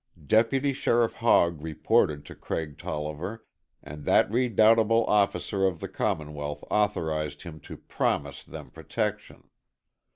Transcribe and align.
Deputy 0.25 0.73
Sheriff 0.73 1.13
Hogg 1.17 1.61
reported 1.61 2.25
to 2.25 2.33
Craig 2.33 2.79
Tolliver, 2.79 3.45
and 3.83 4.03
that 4.05 4.31
redoubtable 4.31 5.05
officer 5.05 5.67
of 5.67 5.79
the 5.79 5.87
Commonwealth 5.87 6.63
authorized 6.71 7.43
him 7.43 7.59
to 7.59 7.77
promise 7.77 8.43
them 8.43 8.71
protection. 8.71 9.43